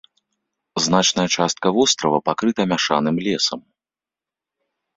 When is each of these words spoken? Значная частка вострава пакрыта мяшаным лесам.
Значная 0.85 1.25
частка 1.35 1.67
вострава 1.77 2.19
пакрыта 2.31 2.61
мяшаным 2.73 3.15
лесам. 3.29 3.59